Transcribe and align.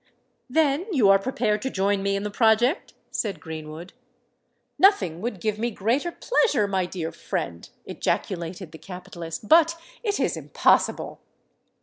"Then 0.49 0.87
you 0.91 1.09
are 1.09 1.19
prepared 1.19 1.61
to 1.61 1.69
join 1.69 2.01
me 2.01 2.15
in 2.15 2.23
the 2.23 2.31
project?" 2.31 2.95
said 3.11 3.39
Greenwood. 3.39 3.93
"Nothing 4.79 5.21
would 5.21 5.39
give 5.39 5.59
me 5.59 5.69
greater 5.69 6.11
pleasure, 6.11 6.67
my 6.67 6.87
dear 6.87 7.11
friend," 7.11 7.69
ejaculated 7.85 8.71
the 8.71 8.79
capitalist: 8.79 9.47
"but 9.47 9.79
it 10.01 10.19
is 10.19 10.35
impossible." 10.35 11.19